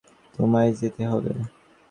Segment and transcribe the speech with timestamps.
[0.33, 1.33] তোমায় যেতে হবে।